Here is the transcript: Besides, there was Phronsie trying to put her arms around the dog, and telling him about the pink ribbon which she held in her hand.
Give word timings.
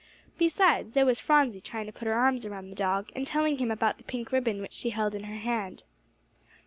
Besides, 0.39 0.93
there 0.93 1.05
was 1.05 1.19
Phronsie 1.19 1.61
trying 1.61 1.85
to 1.85 1.91
put 1.91 2.07
her 2.07 2.15
arms 2.15 2.43
around 2.43 2.71
the 2.71 2.75
dog, 2.75 3.11
and 3.15 3.27
telling 3.27 3.59
him 3.59 3.69
about 3.69 3.99
the 3.99 4.03
pink 4.03 4.31
ribbon 4.31 4.59
which 4.59 4.73
she 4.73 4.89
held 4.89 5.13
in 5.13 5.25
her 5.25 5.37
hand. 5.37 5.83